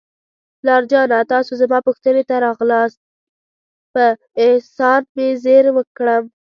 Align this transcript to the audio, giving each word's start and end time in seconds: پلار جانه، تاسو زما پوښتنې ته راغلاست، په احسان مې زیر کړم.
پلار 0.59 0.83
جانه، 0.91 1.19
تاسو 1.33 1.51
زما 1.61 1.79
پوښتنې 1.87 2.23
ته 2.29 2.35
راغلاست، 2.45 2.99
په 3.93 4.05
احسان 4.45 5.01
مې 5.15 5.27
زیر 5.43 5.65
کړم. 5.97 6.23